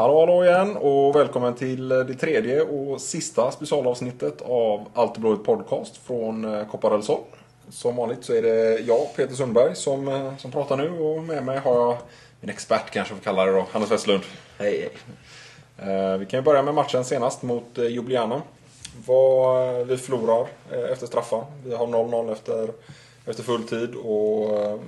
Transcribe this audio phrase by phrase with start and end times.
[0.00, 5.96] Hallå hallå igen och välkommen till det tredje och sista specialavsnittet av Allt blåvitt podcast
[5.96, 7.20] från eh, Sol.
[7.70, 11.44] Som vanligt så är det jag, Peter Sundberg, som, eh, som pratar nu och med
[11.44, 11.96] mig har jag
[12.40, 14.22] min expert kanske vi kallar det då, Hannes Westlund.
[14.58, 14.90] Hej,
[15.76, 15.92] hej.
[15.94, 18.42] Eh, vi kan ju börja med matchen senast mot Ljubljana.
[19.06, 20.46] Vad vi förlorar
[20.92, 21.44] efter straffar.
[21.64, 22.70] Vi har 0-0 efter,
[23.26, 24.80] efter full tid och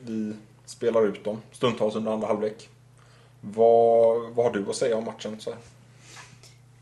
[0.00, 0.32] vi
[0.64, 2.68] spelar ut dem stundtals under andra halvlek.
[3.54, 5.36] Vad, vad har du att säga om matchen?
[5.40, 5.54] Så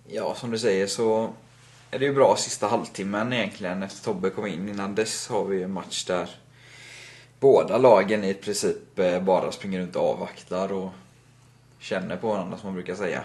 [0.08, 1.30] Ja, som du säger så
[1.90, 4.68] är det ju bra sista halvtimmen egentligen efter Tobbe kom in.
[4.68, 6.30] Innan dess har vi ju en match där
[7.40, 10.90] båda lagen i princip eh, bara springer runt och avvaktar och
[11.78, 13.22] känner på varandra som man brukar säga.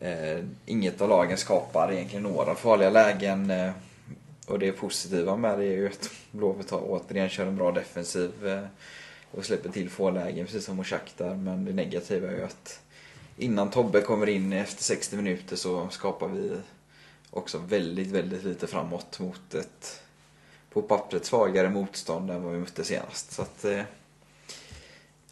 [0.00, 3.50] Eh, inget av lagen skapar egentligen några farliga lägen.
[3.50, 3.70] Eh,
[4.46, 8.30] och det positiva med det är ju att Blåvitt återigen kör en bra defensiv
[9.30, 11.34] och släpper till få lägen precis som Shakhtar.
[11.34, 12.80] Men det negativa är ju att
[13.36, 16.50] innan Tobbe kommer in efter 60 minuter så skapar vi
[17.30, 20.02] också väldigt, väldigt lite framåt mot ett
[20.72, 23.32] på pappret svagare motstånd än vad vi mötte senast.
[23.32, 23.82] Så att, eh,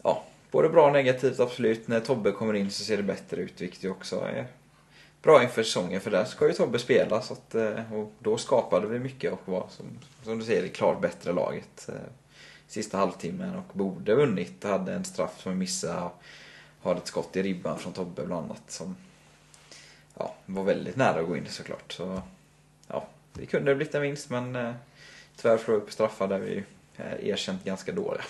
[0.03, 1.89] ja, både bra och negativt absolut.
[1.89, 4.47] När Tobbe kommer in så ser det bättre ut, vilket ju också är
[5.23, 6.01] bra inför säsongen.
[6.01, 9.41] För där ska ju Tobbe spela så att, eh, och då skapade vi mycket och
[9.45, 9.87] var som,
[10.25, 11.89] som du säger det klart bättre laget.
[11.89, 11.95] Eh,
[12.69, 14.65] Sista halvtimmen och borde vunnit.
[14.65, 16.11] Hade en straff som vi missade.
[16.81, 18.97] Har ett skott i ribban från Tobbe bland annat som
[20.15, 21.93] ja, var väldigt nära att gå in såklart.
[21.93, 22.23] Så
[22.89, 24.75] ja, det kunde blivit en vinst men eh,
[25.37, 26.65] tyvärr förlorade vi på straffar där vi
[26.97, 28.25] är erkänt ganska dåliga.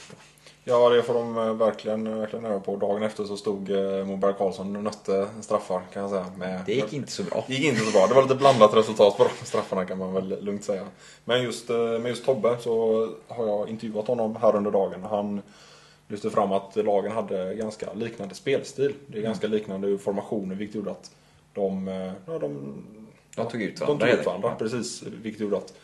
[0.69, 2.77] Ja, det får de eh, verkligen, verkligen öva på.
[2.77, 6.27] Dagen efter så stod eh, Moberg Karlsson och nötte straffar kan jag säga.
[6.37, 7.45] Med, det gick inte så bra.
[7.49, 8.07] Det gick inte så bra.
[8.07, 10.87] Det var lite blandat resultat på de straffarna kan man väl lugnt säga.
[11.25, 15.05] Men just eh, med just Tobbe så har jag intervjuat honom här under dagen.
[15.05, 15.43] Han
[16.09, 18.95] lyfte fram att lagen hade ganska liknande spelstil.
[19.07, 21.11] Det är ganska liknande formationer vilket gjorde att
[21.55, 21.87] de,
[22.27, 22.83] ja, de,
[23.37, 24.07] de tog ut varandra.
[24.07, 25.03] De tog ut varandra, precis.
[25.03, 25.75] Vilket gjorde att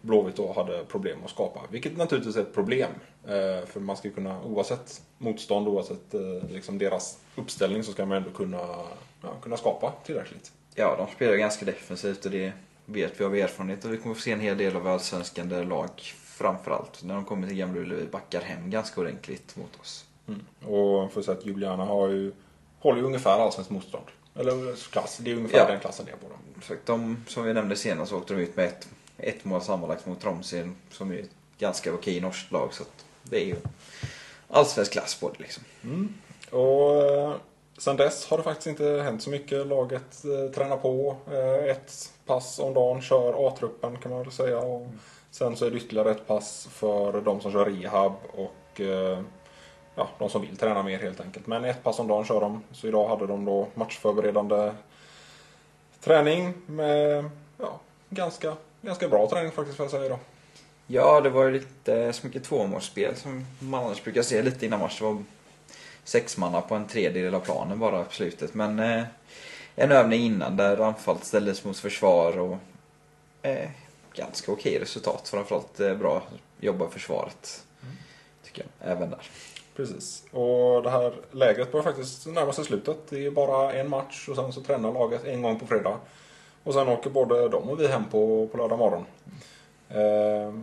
[0.00, 1.60] Blåvitt då hade problem att skapa.
[1.70, 2.90] Vilket naturligtvis är ett problem.
[3.24, 8.16] Eh, för man ska kunna, oavsett motstånd, oavsett eh, liksom deras uppställning, så ska man
[8.16, 8.60] ändå kunna,
[9.22, 10.52] ja, kunna skapa tillräckligt.
[10.74, 12.52] Ja, de spelar ganska defensivt och det
[12.86, 13.84] vet vi av erfarenhet.
[13.84, 15.90] Och vi kommer få se en hel del av allsvenskan där lag,
[16.24, 20.04] framförallt när de kommer till Gamla Ullevi, backar hem ganska ordentligt mot oss.
[20.28, 20.40] Mm.
[20.74, 22.32] Och för att säga att Juliana har ju,
[22.78, 24.04] håller ju ungefär allsvenskt motstånd.
[24.34, 25.66] Eller klass, det är ungefär ja.
[25.66, 26.78] den klassen det är på dem.
[26.84, 28.88] De, som vi nämnde senast, åkte de ut med ett
[29.22, 32.74] ett mål sammanlagt mot Tromsø som är ett ganska okej norskt lag.
[32.74, 32.84] Så
[33.22, 33.56] det är ju
[34.48, 35.64] allsvensk klass på det liksom.
[35.84, 36.14] Mm.
[36.50, 37.34] Och eh,
[37.78, 39.66] sen dess har det faktiskt inte hänt så mycket.
[39.66, 41.16] Laget eh, tränar på.
[41.32, 44.58] Eh, ett pass om dagen kör A-truppen kan man väl säga.
[44.58, 44.86] Och
[45.30, 49.18] sen så är det ytterligare ett pass för de som kör rehab och eh,
[49.94, 51.46] ja, de som vill träna mer helt enkelt.
[51.46, 52.62] Men ett pass om dagen kör de.
[52.72, 54.72] Så idag hade de då matchförberedande
[56.00, 60.18] träning med ja, ganska ganska bra träning faktiskt får jag säga då.
[60.86, 64.80] Ja, det var ju lite så mycket tvåmålsspel som man annars brukar se lite innan
[64.80, 64.98] match.
[64.98, 65.24] Det var
[66.04, 68.54] sex manna på en tredjedel av planen bara på slutet.
[68.54, 69.02] Men eh,
[69.74, 72.56] en övning innan där anfallet ställdes mot försvar och
[73.42, 73.70] eh,
[74.14, 75.28] ganska okej resultat.
[75.28, 76.22] Framförallt eh, bra
[76.60, 77.64] jobba i försvaret.
[77.82, 77.94] Mm.
[78.44, 79.20] Tycker jag, även där.
[79.76, 80.24] Precis.
[80.30, 82.96] Och det här lägret börjar faktiskt närma sig slutet.
[83.08, 85.98] Det är bara en match och sen så tränar laget en gång på fredag.
[86.64, 89.04] Och sen åker både de och vi hem på, på lördag morgon.
[89.88, 90.54] Eh,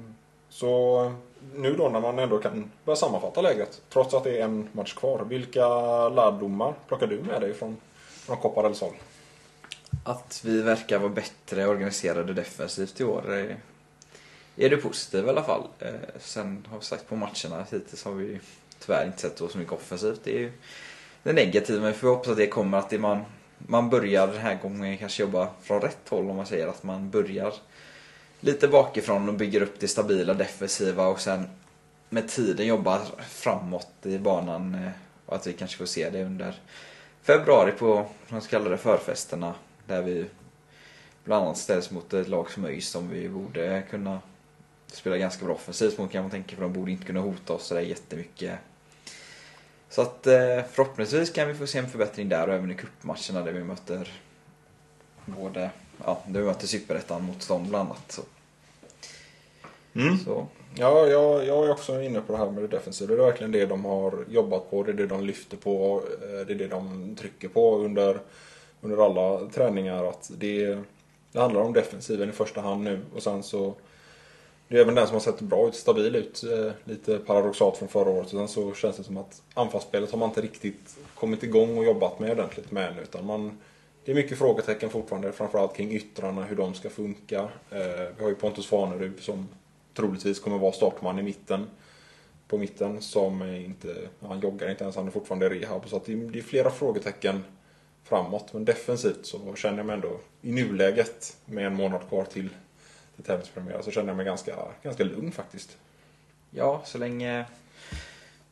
[0.49, 1.11] så
[1.55, 4.93] nu då när man ändå kan börja sammanfatta läget, trots att det är en match
[4.93, 5.25] kvar.
[5.29, 5.69] Vilka
[6.09, 7.77] lärdomar plockar du med dig från,
[8.07, 8.93] från Koppar eller Sol?
[10.03, 13.57] Att vi verkar vara bättre organiserade defensivt i år är,
[14.55, 15.63] är det positivt i alla fall.
[15.79, 18.39] Eh, sen har vi sagt på matcherna hittills har vi
[18.79, 20.21] tyvärr inte sett så mycket offensivt.
[20.23, 20.51] Det är ju
[21.23, 23.25] det negativa, men vi får hoppas att det kommer att det man
[23.67, 27.09] man börjar den här gången kanske jobba från rätt håll om man säger att man
[27.09, 27.53] börjar
[28.39, 31.50] lite bakifrån och bygger upp det stabila defensiva och sen
[32.09, 34.91] med tiden jobbar framåt i banan eh,
[35.25, 36.56] och att vi kanske får se det under
[37.22, 39.53] februari på de så kallade förfesterna
[39.88, 40.25] där vi
[41.24, 44.19] bland annat ställs mot ett lag som ÖIS som vi borde kunna
[44.88, 47.68] spela ganska bra offensivt mot kan man tänka för de borde inte kunna hota oss
[47.68, 48.59] sådär jättemycket
[49.89, 53.45] så att eh, förhoppningsvis kan vi få se en förbättring där och även i cupmatcherna
[53.45, 54.22] där vi möter
[55.25, 55.69] både,
[56.06, 58.12] ja, där vi möter Superettan mot dem bland annat.
[58.12, 58.22] Så.
[59.95, 60.18] Mm.
[60.18, 60.48] så.
[60.75, 63.16] Ja, jag, jag är också inne på det här med det defensiva.
[63.16, 66.45] Det är verkligen det de har jobbat på, det är det de lyfter på, eh,
[66.48, 68.19] det är det de trycker på under,
[68.81, 70.04] under alla träningar.
[70.04, 70.78] Att det,
[71.31, 73.74] det handlar om defensiven i första hand nu och sen så
[74.67, 76.43] det är även den som har sett bra ut, stabil ut.
[76.43, 78.29] Eh, lite paradoxalt från förra året.
[78.29, 82.19] Sen så känns det som att anfallsspelet har man inte riktigt kommit igång och jobbat
[82.19, 82.99] med ordentligt med än.
[82.99, 83.57] Utan man,
[84.05, 87.39] det är mycket frågetecken fortfarande, framförallt kring yttrarna, hur de ska funka.
[87.71, 89.47] Eh, vi har ju Pontus Farnerud som
[89.93, 91.67] troligtvis kommer vara startman i mitten.
[92.47, 95.89] På mitten som inte, han joggar inte ens, han är fortfarande i rehab.
[95.89, 97.43] Så att det, det är flera frågetecken
[98.03, 98.53] framåt.
[98.53, 102.49] Men defensivt så känner jag mig ändå i nuläget med en månad kvar till,
[103.17, 105.77] till tävlingspremiär så känner jag mig ganska, ganska lugn faktiskt.
[106.49, 107.45] Ja, så länge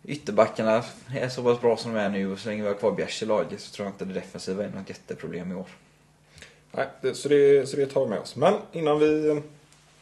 [0.03, 0.83] ytterbackarna
[1.13, 3.23] är så pass bra som de är nu och så länge vi har kvar Bjärs
[3.23, 5.67] i laget så tror jag inte det defensiva är något jätteproblem i år.
[6.71, 8.35] Nej, det, så, det, så det tar vi med oss.
[8.35, 9.29] Men innan vi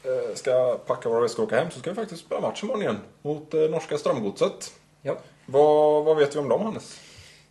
[0.03, 2.81] eh, ska packa våra väskor och åka hem så ska vi faktiskt spela match imorgon
[2.81, 4.73] igen mot eh, norska Strömgodset.
[5.01, 5.17] Ja.
[5.45, 6.99] Vad, vad vet vi om dem Hannes?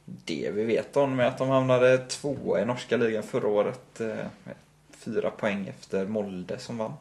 [0.04, 4.00] Det vi vet om är att de hamnade tvåa i norska ligan förra året.
[4.00, 4.26] eh,
[5.04, 6.92] Fyra poäng efter Molde som vann.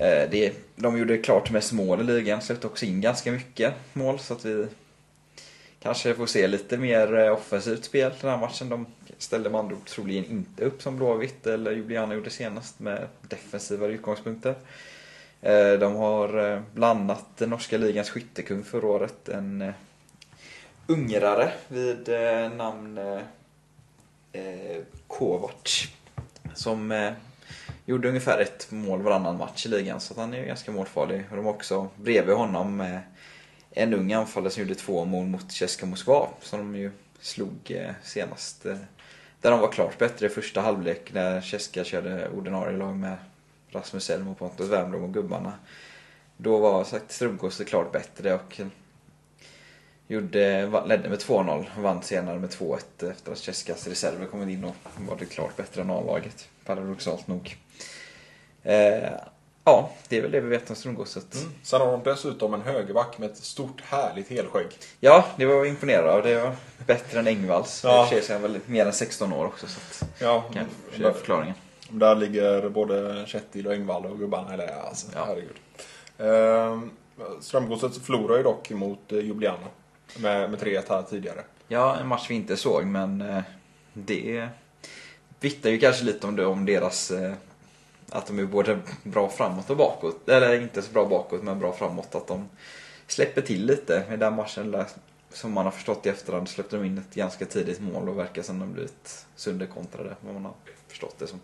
[0.00, 4.18] Eh, det, de gjorde klart mest mål i ligan, släppte också in ganska mycket mål
[4.18, 4.66] så att vi
[5.80, 8.68] kanske får se lite mer eh, offensivt spel den här matchen.
[8.68, 8.86] De
[9.18, 13.92] ställde med andra ord troligen inte upp som Blåvitt eller Juliana gjorde senast med defensivare
[13.92, 14.54] utgångspunkter.
[15.42, 19.72] Eh, de har bland annat den norska ligans skyttekung förra året, en
[20.86, 22.08] ungrare vid
[22.56, 23.00] namn
[25.06, 25.88] Kovac.
[26.54, 27.12] Som eh,
[27.84, 31.24] gjorde ungefär ett mål varannan match i ligan, så att han är ju ganska målfarlig.
[31.30, 32.98] Och de har också bredvid honom eh,
[33.70, 36.90] en ung anfallare som gjorde två mål mot Ceska Moskva, som de ju
[37.20, 38.66] slog eh, senast.
[38.66, 38.76] Eh,
[39.40, 43.16] där de var klart bättre i första halvlek när Ceska körde ordinarie lag med
[43.70, 45.52] Rasmus Elm och Pontus Wernbloom och gubbarna.
[46.36, 48.60] Då var sagt Strömgård klart bättre och
[50.08, 54.64] gjorde, ledde med 2-0 och vann senare med 2-1 efter att Ceskas reserver kommit in
[54.64, 54.74] och
[55.08, 56.48] var det klart bättre än A-laget.
[56.64, 57.56] Paradoxalt nog.
[58.62, 59.10] Eh,
[59.64, 61.36] ja, det är väl det vi vet om Strömgodset.
[61.62, 64.66] Sen har de dessutom en högerback med ett stort härligt helskägg.
[65.00, 66.22] Ja, det var jag imponerad av.
[66.22, 66.52] Det var
[66.86, 67.80] bättre än Engvalls.
[67.84, 68.08] Ja.
[68.12, 71.12] I och för väl mer än 16 år också så att, Ja, kanske det är
[71.12, 71.54] förklaringen.
[71.88, 74.54] Där ligger både Kjetil och Engvall och gubbarna.
[74.54, 75.24] Eller alltså, Ja.
[75.26, 75.56] herregud.
[76.18, 76.90] Ehm,
[77.40, 79.66] Strömgodset förlorar ju dock mot eh, Ljubljana.
[80.18, 81.40] Med, med 3-1 här tidigare.
[81.68, 83.42] Ja, en match vi inte såg men eh,
[83.92, 84.48] det
[85.40, 87.32] vittnar ju kanske lite om det, om deras eh,
[88.10, 90.28] att de är både bra framåt och bakåt.
[90.28, 92.14] Eller inte så bra bakåt men bra framåt.
[92.14, 92.48] Att de
[93.06, 94.04] släpper till lite.
[94.12, 94.86] I den matchen där,
[95.32, 98.42] som man har förstått i efterhand släppte de in ett ganska tidigt mål och verkar
[98.42, 100.16] som de blivit sönderkontrade.
[100.20, 100.54] Vad man har
[100.88, 101.40] förstått det som.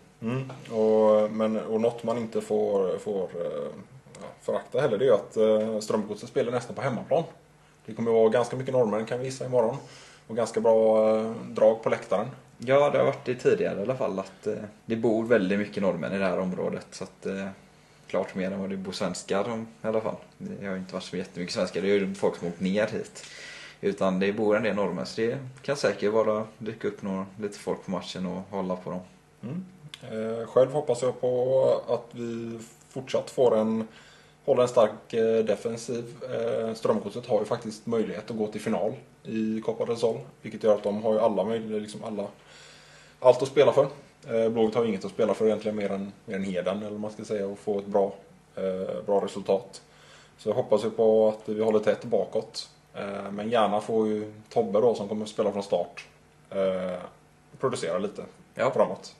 [0.77, 3.71] Och, men, och något man inte får, får eh,
[4.21, 7.23] ja, förakta heller det är ju att eh, Strömgodset spelar nästan på hemmaplan.
[7.85, 9.77] Det kommer att vara ganska mycket norrmän kan vi gissa imorgon.
[10.27, 12.27] Och ganska bra eh, drag på läktaren.
[12.57, 14.19] Ja, det har varit det tidigare i alla fall.
[14.19, 14.53] Att eh,
[14.85, 16.87] det bor väldigt mycket norrmän i det här området.
[16.91, 17.47] Så att, eh,
[18.07, 20.15] klart mer än vad det bor svenskar i alla fall.
[20.37, 21.81] Det har inte varit så jättemycket svenskar.
[21.81, 23.25] Det är ju folk som åkt ner hit.
[23.81, 25.05] Utan det bor en del norrmän.
[25.05, 28.89] Så det kan säkert vara dyka upp några, lite folk på matchen och hålla på
[28.89, 29.01] dem.
[30.01, 33.87] Eh, själv hoppas jag på att vi fortsatt får en
[34.45, 36.15] hålla en stark eh, defensiv.
[36.33, 38.93] Eh, Strömgodset har ju faktiskt möjlighet att gå till final
[39.23, 40.19] i Copa del Sol.
[40.41, 42.27] Vilket gör att de har ju alla möjligheter, liksom alla,
[43.19, 43.87] allt att spela för.
[44.27, 46.99] Eh, Blåvitt har inget att spela för egentligen mer än, mer än heden eller vad
[46.99, 48.13] man ska säga och få ett bra,
[48.55, 49.81] eh, bra resultat.
[50.37, 52.69] Så jag hoppas ju på att vi håller tätt bakåt.
[52.93, 56.05] Eh, men gärna får ju Tobbe då som kommer att spela från start
[57.59, 58.21] producera lite
[58.55, 58.71] Ja.
[58.71, 59.15] framåt.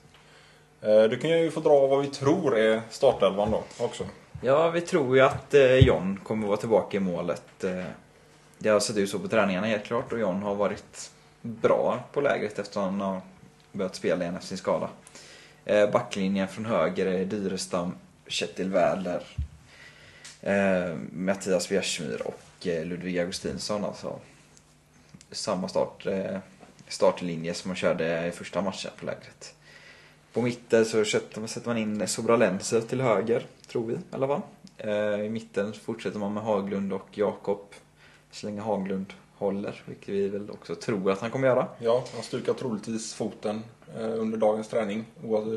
[0.80, 4.04] Du kan ju få dra vad vi tror är startelvan då också.
[4.44, 7.64] Ja, vi tror ju att eh, John kommer vara tillbaka i målet.
[7.64, 7.84] Eh.
[8.58, 11.10] Det har sett ut så på träningarna helt klart och John har varit
[11.42, 13.20] bra på lägret eftersom han har
[13.72, 14.88] börjat spela igen efter sin skada.
[15.64, 17.94] Eh, backlinjen från höger är Dyrestam,
[18.26, 19.22] Kjetil Wärdler,
[21.12, 23.84] Mattias Bjärsmyr och Ludvig Augustinsson.
[23.84, 24.18] Alltså
[25.30, 26.06] samma start,
[26.88, 29.54] startlinje som man körde i första matchen på lägret.
[30.32, 34.40] På mitten så sätter sätter man in Sobralense till höger, tror vi i alla fall.
[35.24, 37.60] I mitten fortsätter man med Haglund och Jakob.
[38.30, 41.66] Så länge Haglund håller, vilket vi väl också tror att han kommer göra.
[41.78, 43.62] Ja, han stukar troligtvis foten
[43.98, 45.04] eh, under dagens träning.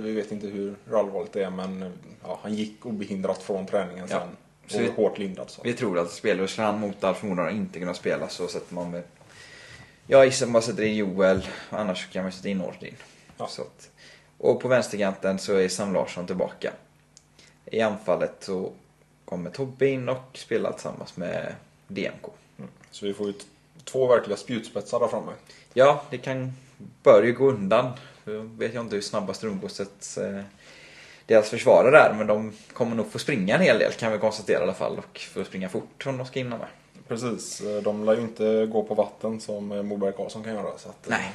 [0.01, 1.89] Vi vet inte hur allvarligt det är men eh,
[2.23, 4.19] ja, han gick obehindrat från träningen Ja.
[4.19, 4.27] sen.
[4.67, 5.49] Så Och vi- hårt lindad.
[5.49, 5.61] Så.
[5.63, 8.91] Vi tror att spelar skulle han mot all förmodan inte kunna spela så sätter man
[8.91, 9.03] med...
[10.07, 12.95] Jag gissar man sätter in Joel, annars kan man sätta in Nordin.
[13.37, 13.47] Ja.
[13.47, 13.89] Så att,
[14.37, 16.71] och på vänsterkanten så är Sam Larsson tillbaka.
[17.65, 18.71] I anfallet så
[19.25, 21.55] kommer Tobbe in och spelar tillsammans med
[21.87, 22.25] DMK.
[22.91, 23.33] Så vi får ju
[23.83, 25.31] två verkliga spjutspetsar där framme.
[25.73, 26.53] Ja, det kan,
[27.03, 27.91] bör ju gå undan.
[28.25, 30.41] Jag vet jag inte hur snabba Strömgodset eh,
[31.25, 34.59] deras försvarare där, men de kommer nog få springa en hel del kan vi konstatera
[34.59, 36.67] i alla fall och få springa fort om de ska hinna med.
[37.07, 40.77] Precis, de lär ju inte gå på vatten som Moberg Karlsson kan göra.
[40.77, 41.31] Så att, Nej.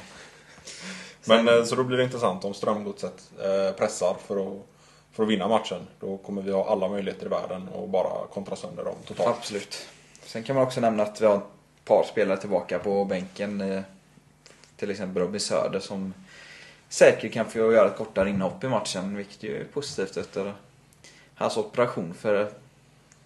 [1.25, 4.63] Men eh, så då blir det intressant om Strömgodset eh, pressar för att,
[5.11, 5.87] för att vinna matchen.
[5.99, 9.37] Då kommer vi ha alla möjligheter i världen och bara kontra sönder dem totalt.
[9.37, 9.87] Absolut.
[10.23, 11.43] Sen kan man också nämna att vi har ett
[11.85, 13.61] par spelare tillbaka på bänken.
[13.61, 13.81] eh,
[14.75, 16.13] Till exempel Robin Söder som
[16.89, 20.53] säkert kan få göra ett kortare inhopp i matchen, vilket ju är positivt efter
[21.35, 22.51] hans operation för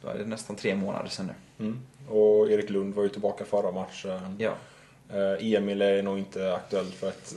[0.02, 1.66] då är det nästan tre månader sedan nu.
[1.66, 1.80] Mm.
[2.10, 4.36] Och Erik Lund var ju tillbaka förra matchen.
[4.40, 4.54] Ja.
[5.14, 7.34] Eh, Emil är nog inte aktuell för ett...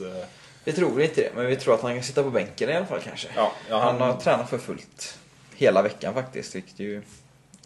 [0.63, 2.85] Vi tror inte det, men vi tror att han kan sitta på bänken i alla
[2.85, 3.27] fall kanske.
[3.35, 5.19] ja, ja, Han har tränat för fullt
[5.55, 7.01] hela veckan faktiskt, vilket ju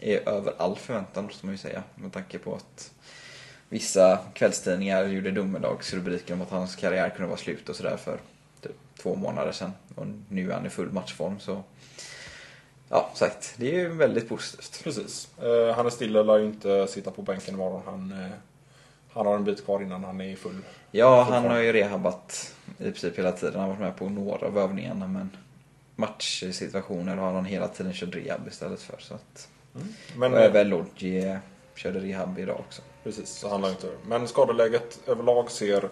[0.00, 1.82] är över all förväntan måste man ju säga.
[1.94, 2.92] Med tanke på att
[3.68, 8.18] vissa kvällstidningar gjorde domedagsrubriker om att hans karriär kunde vara slut och sådär för
[8.60, 9.72] typ två månader sedan.
[9.94, 11.62] Och nu är han i full matchform så...
[12.88, 14.84] Ja, sagt, det är ju väldigt positivt.
[14.84, 15.28] Precis.
[15.42, 17.82] Eh, Hannes Stille lär ju inte sitta på bänken imorgon.
[17.86, 18.30] Han, eh,
[19.14, 20.58] han har en bit kvar innan han är i full...
[20.90, 21.52] Ja, full han form.
[21.52, 23.60] har ju rehabat i princip hela tiden.
[23.60, 25.30] Han har varit med på några av övningarna men
[25.96, 28.96] matchsituationer har han hela tiden kört rehab istället för.
[28.98, 29.48] Så att,
[30.16, 31.38] Men, och eh, även Lodji
[31.74, 32.82] körde rehab idag också.
[33.04, 35.88] Precis, så det inte Men skadeläget överlag ser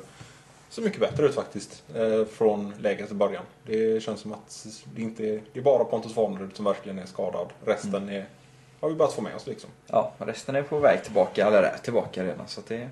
[0.68, 1.82] så mycket bättre ut faktiskt.
[1.94, 3.44] Eh, från läget i början.
[3.66, 7.06] Det känns som att det inte är, det är bara Pontus Farnerud som verkligen är
[7.06, 7.48] skadad.
[7.64, 8.26] Resten är,
[8.80, 9.70] har vi börjat få med oss liksom.
[9.86, 12.48] Ja, resten är på väg tillbaka, eller är tillbaka redan.
[12.48, 12.88] Så det,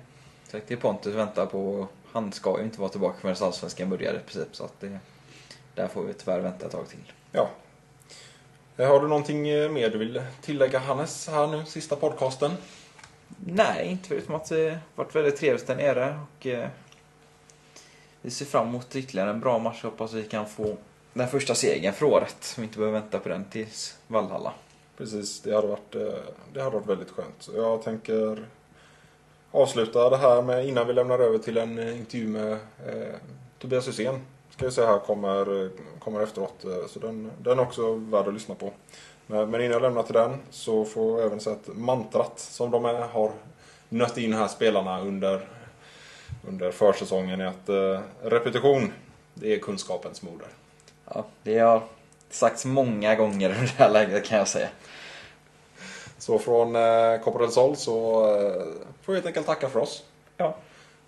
[0.51, 1.87] det är Pontus väntar på.
[2.11, 4.55] Han ska ju inte vara tillbaka förrän Allsvenskan börjar i princip.
[4.55, 4.99] Så att det,
[5.75, 7.11] där får vi tyvärr vänta ett tag till.
[7.31, 7.49] Ja.
[8.77, 12.51] Eh, Har du någonting eh, mer du vill tillägga Hannes här nu, sista podcasten?
[13.45, 16.19] Nej, inte förutom att det varit väldigt trevligt där nere.
[16.39, 16.67] Och, eh,
[18.21, 19.83] vi ser fram emot ytterligare en bra match.
[19.83, 20.77] Hoppas vi kan få
[21.13, 22.55] den första segern för året.
[22.57, 24.53] Vi inte behöver vänta på den tills Vallhalla.
[24.97, 26.01] Precis, det hade varit, eh,
[26.53, 27.49] det hade varit väldigt skönt.
[27.55, 28.45] Jag tänker
[29.51, 33.15] avsluta det här med, innan vi lämnar över till en eh, intervju med eh,
[33.59, 34.21] Tobias Hysén.
[34.49, 36.63] Ska jag säga här kommer, eh, kommer efteråt.
[36.63, 38.71] Eh, så den, den är också värd att lyssna på.
[39.27, 42.71] Men, men innan jag lämnar till den så får jag även säga att mantrat som
[42.71, 43.31] de är, har
[43.89, 45.47] nött in här spelarna under,
[46.47, 48.93] under försäsongen är att eh, repetition,
[49.33, 50.47] det är kunskapens moder.
[51.13, 51.81] Ja, det har
[52.29, 54.69] sagts många gånger under det här läget kan jag säga.
[56.21, 58.63] Så från eh, Corporate Sol så eh,
[59.01, 60.03] får vi helt enkelt tacka för oss.
[60.37, 60.57] Ja.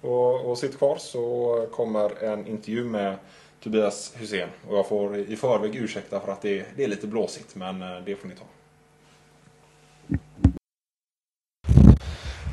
[0.01, 3.15] Och, och sitt kvar så kommer en intervju med
[3.63, 4.49] Tobias Hussein.
[4.69, 8.01] Och jag får i förväg ursäkta för att det, det är lite blåsigt, men eh,
[8.05, 8.45] det får ni ta.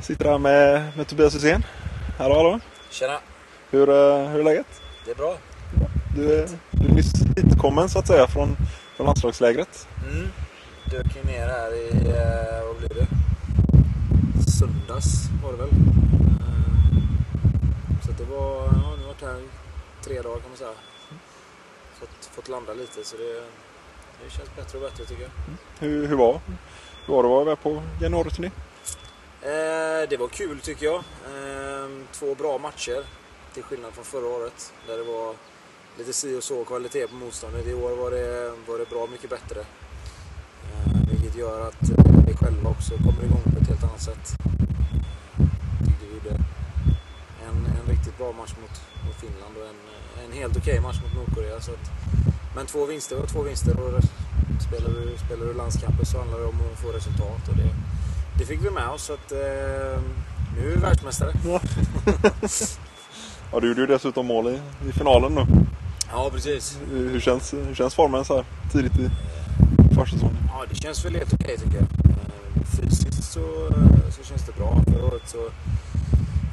[0.03, 1.63] Sitter här med, med Tobias Hussein.
[2.17, 2.59] Hallå, hallå.
[2.91, 3.19] Tjena,
[3.69, 3.87] Hur,
[4.27, 4.81] hur är läget?
[5.05, 5.37] det är bra.
[6.15, 8.57] Du är, du är nyss hitkommen så att säga från,
[8.95, 9.87] från landslagslägret.
[10.11, 10.27] Mm.
[10.91, 13.07] Dök ju ner här i, eh, vad blir det?
[14.51, 15.07] Söndags
[15.43, 15.69] var det väl.
[15.69, 16.95] Eh,
[18.05, 19.41] Så det var, ja, nu har jag varit här
[20.03, 20.73] tre dagar kan man säga.
[21.99, 23.33] Fått, fått landa lite så det,
[24.23, 25.31] det känns bättre och bättre tycker jag.
[25.79, 26.39] Hur, hur var
[27.05, 28.51] hur var det att vara på januariturné?
[29.41, 30.95] Eh, det var kul tycker jag.
[30.95, 33.03] Eh, två bra matcher.
[33.53, 34.73] Till skillnad från förra året.
[34.87, 35.35] Där det var
[35.97, 37.67] lite si och så kvalitet på motståndet.
[37.67, 39.65] I år var det, var det bra mycket bättre.
[41.41, 41.89] Gör att
[42.27, 44.37] vi själva också kommer igång på ett helt annat sätt.
[45.85, 46.43] Tyckte vi gjorde
[47.47, 49.79] en, en riktigt bra match mot, mot Finland och en,
[50.25, 51.61] en helt okej match mot Nordkorea.
[51.61, 51.91] Så att,
[52.55, 54.03] men två vinster var två vinster och
[54.61, 57.47] spelar du, spelar du landskamper så handlar det om att få resultat.
[57.49, 57.69] Och det,
[58.37, 60.01] det fick vi med oss så att eh,
[60.55, 61.33] nu är vi världsmästare.
[63.51, 65.45] Ja, du gjorde ju dessutom mål i, i finalen nu.
[66.11, 66.79] Ja precis.
[66.91, 69.09] Hur hur känns, hur känns formen så här tidigt i
[69.95, 70.40] försäsongen?
[70.71, 71.83] Det känns väl helt okej tycker jag.
[71.83, 74.81] Eh, Fysiskt så, eh, så känns det bra.
[74.87, 75.49] Förra året så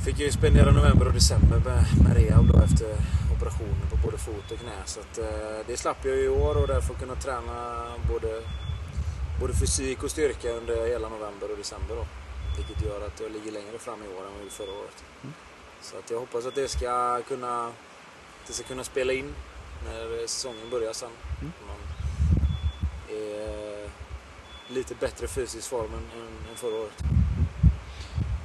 [0.05, 2.97] fick jag ju spendera november och december med, med rehab då efter
[3.37, 4.79] operationer på både fot och knä.
[4.85, 8.43] Så att, eh, det slapp jag i år och därför kunna träna både,
[9.41, 11.95] både fysik och styrka under hela november och december.
[11.97, 12.07] Då.
[12.57, 15.05] Vilket gör att jag ligger längre fram i år än vad jag gjorde förra året.
[15.83, 17.71] Så att jag hoppas att det ska kunna,
[18.47, 19.35] det ska kunna spela in
[19.85, 21.11] när säsongen börjar sen.
[21.41, 21.81] Man
[23.11, 23.58] är
[24.69, 27.05] lite bättre fysisk form än, än, än förra året.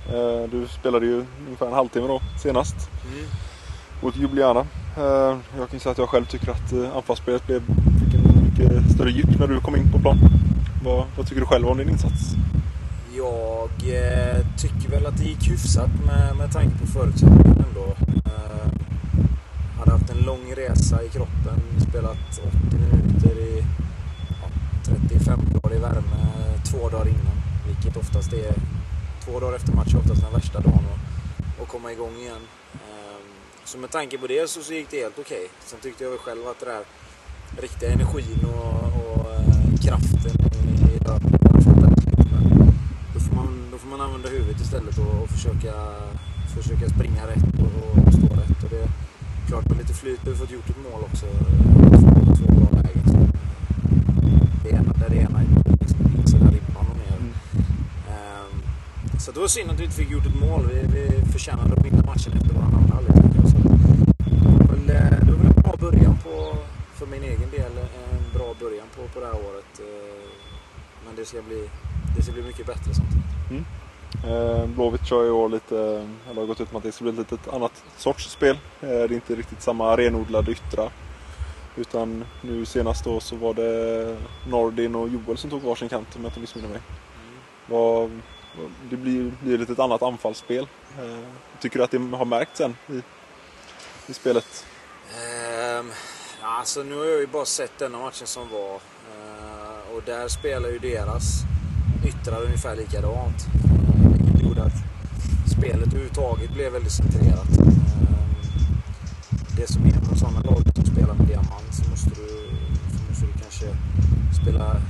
[0.08, 2.76] Eh, Du spelade ju ungefär en halvtimme då senast
[3.06, 3.26] Mm.
[4.02, 4.60] mot Ljubljana.
[4.98, 7.62] Eh, Jag kan säga att jag själv tycker att eh, anfallsspelet blev,
[8.44, 10.18] mycket större djup när du kom in på plan.
[10.84, 12.22] Vad, vad tycker du själv om din insats?
[13.16, 17.96] Jag eh, tycker väl att det gick hyfsat med, med tanke på förutsättningarna ändå.
[19.80, 23.36] Hade haft en lång resa i kroppen, spelat 80 minuter
[25.38, 26.04] 25 i värme
[26.72, 27.38] två dagar innan.
[27.68, 28.54] Vilket oftast är
[29.26, 30.86] två dagar efter match oftast den värsta dagen
[31.62, 32.42] att komma igång igen.
[32.74, 33.28] Ehm,
[33.66, 35.38] så med tanke på det så, så gick det helt okej.
[35.38, 35.48] Okay.
[35.66, 36.84] Sen tyckte jag väl själv att det där
[37.62, 39.46] riktiga energin och, och eh,
[39.82, 40.36] kraften
[40.94, 42.74] i, löpningen
[43.14, 45.74] då får, man, då får man använda huvudet istället och, och försöka,
[46.56, 48.64] försöka springa rätt och, och stå rätt.
[48.64, 48.88] Och det,
[49.48, 51.26] klart med lite flyt har vi fått gjort ett mål också.
[52.00, 53.33] Två, två bra lägen.
[55.14, 55.42] Så det ena
[56.18, 57.18] insidan ribban och ner.
[57.18, 57.34] Mm.
[58.08, 60.70] Um, så det var synd att vi inte fick gjort ett mål.
[60.72, 63.16] Vi, vi förtjänade att vinna matchen efter vår andra halvlek.
[63.52, 63.72] Så det
[65.32, 66.58] var väl en bra början på,
[66.94, 69.80] för min egen del, en bra början på, på det här året.
[69.80, 70.30] Uh,
[71.06, 71.70] men det ska bli,
[72.16, 73.26] det ska bli mycket bättre samtidigt.
[73.50, 73.66] Mm.
[74.28, 77.22] Eh, Blåvitt kör i år lite, eller har gått ut med att det ska bli
[77.22, 78.58] ett lite annat sorts spel.
[78.82, 80.90] Eh, det är inte riktigt samma renodlade yttrar.
[81.76, 86.22] Utan nu senast då så var det Nordin och Joel som tog varsin kant om
[86.22, 86.82] jag inte missminner mig.
[87.70, 88.22] Mm.
[88.90, 90.68] Det blir, blir ett annat anfallsspel.
[91.00, 91.28] Eh,
[91.60, 93.02] tycker du att det har märkts än i,
[94.08, 94.66] i spelet?
[95.80, 95.92] Um,
[96.42, 98.76] alltså nu har jag ju bara sett denna matchen som var.
[98.76, 101.42] Uh, och där spelar ju deras
[102.08, 103.46] yttrar ungefär likadant
[104.44, 104.84] gjorde att
[105.58, 107.48] spelet överhuvudtaget blev väldigt centrerat.
[109.58, 112.28] Det som är på sådana lag som spelar med diamant så måste du,
[112.96, 113.68] så måste du kanske
[114.42, 114.82] spela,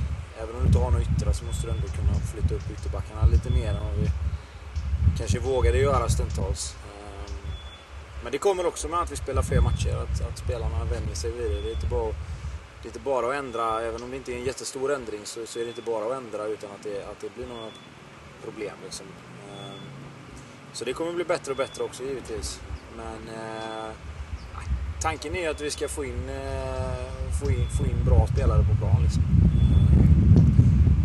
[0.42, 3.26] även om du inte har några yttrar så måste du ändå kunna flytta upp ytterbackarna
[3.26, 4.10] lite mer än vad vi
[5.18, 6.74] kanske vågade göra stundtals.
[6.74, 7.50] Ehm,
[8.22, 11.30] men det kommer också med att vi spelar fler matcher, att, att spelarna vänjer sig
[11.30, 11.60] vid det.
[11.60, 12.12] Det är inte bara
[12.82, 15.46] det är inte bara att ändra, även om det inte är en jättestor ändring så,
[15.46, 17.70] så är det inte bara att ändra utan att det, att det blir några
[18.44, 18.76] problem.
[18.84, 19.06] Liksom.
[19.50, 19.80] Ehm,
[20.72, 22.60] så det kommer bli bättre och bättre också givetvis.
[22.96, 23.90] Men eh,
[25.04, 28.74] tanken är att vi ska få in, eh, få in, få in bra spelare på
[28.76, 29.02] plan.
[29.02, 29.22] Liksom.
[29.22, 29.94] Eh,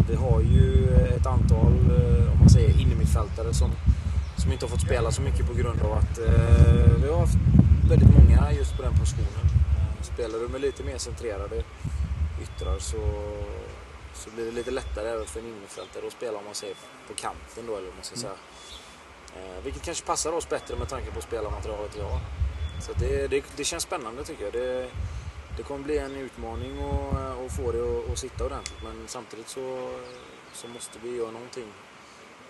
[0.09, 3.71] vi har ju ett antal, eh, om man säger innermittfältare som,
[4.37, 6.19] som inte har fått spela så mycket på grund av att
[7.01, 7.37] vi har haft
[7.89, 9.45] väldigt många just på den positionen.
[10.01, 11.63] Spelar du med lite mer centrerade
[12.43, 13.01] yttrar så,
[14.13, 16.75] så blir det lite lättare även för en innermittfältare att spela om man säger
[17.07, 18.38] på kanten då, eller vad man ska säga.
[19.35, 22.19] Eh, vilket kanske passar oss bättre med tanke på spelarmaterialet vi har.
[22.79, 24.53] Så det, det, det känns spännande tycker jag.
[24.53, 24.89] Det,
[25.57, 29.49] det kommer bli en utmaning att, att få det att, att sitta ordentligt men samtidigt
[29.49, 29.91] så,
[30.53, 31.67] så måste vi göra någonting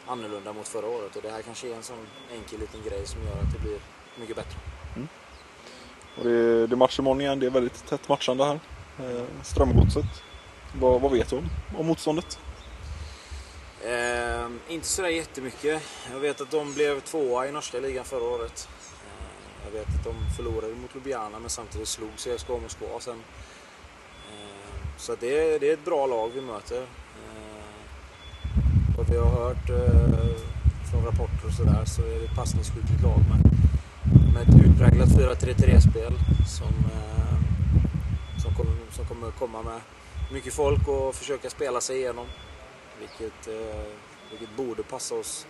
[0.07, 3.21] annorlunda mot förra året och det här kanske är en sån enkel liten grej som
[3.23, 3.79] gör att det blir
[4.19, 4.59] mycket bättre.
[4.95, 5.07] Mm.
[6.17, 8.59] Och det, det är match imorgon igen, det är väldigt tätt matchande här.
[8.99, 10.05] Eh, Strömgodset.
[10.79, 12.39] Vad, vad vet du om, om motståndet?
[13.85, 15.83] Eh, inte sådär jättemycket.
[16.11, 18.67] Jag vet att de blev tvåa i norska ligan förra året.
[19.65, 23.23] Jag vet att de förlorade mot Ljubljana men samtidigt slog CSKA Moskva sen.
[24.31, 26.81] Eh, så det, det, är ett bra lag vi möter.
[26.81, 27.63] Eh,
[28.97, 30.35] Vad vi har hört eh,
[30.91, 33.51] från rapporter och sådär så är det ett passningsskickligt lag med,
[34.33, 36.13] med ett utpräglat 4-3-3-spel
[36.47, 36.73] som,
[38.41, 39.81] som, kommer, som kommer komma med
[40.31, 42.25] mycket folk och försöka spela sig igenom.
[42.99, 43.47] Vilket,
[44.31, 45.47] vilket borde passa oss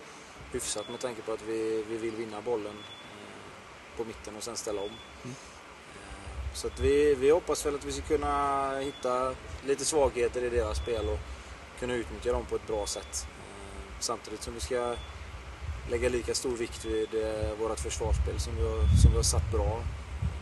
[0.52, 2.74] hyfsat med tanke på att vi, vi vill vinna bollen
[3.96, 4.90] på mitten och sen ställa om.
[5.24, 5.36] Mm.
[5.94, 9.34] Eh, så att vi, vi hoppas väl att vi ska kunna hitta
[9.66, 11.18] lite svagheter i deras spel och
[11.80, 13.26] kunna utnyttja dem på ett bra sätt.
[14.00, 14.94] Samtidigt som vi ska
[15.90, 17.08] lägga lika stor vikt vid
[17.60, 19.82] vårt försvarsspel som vi har, som vi har satt bra.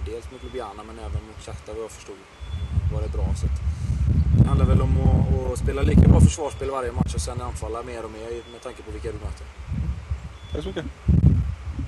[0.06, 2.16] Dels mot Ljubljana men även mot Shakhtar vad jag förstod
[2.92, 3.34] var det bra.
[3.40, 3.46] Så
[4.38, 7.82] det handlar väl om att, att, spela lika bra försvarsspel varje match och sen anfalla
[7.82, 9.46] mer och mer med tanke på vilka du möter.
[10.52, 10.84] Tack så mycket.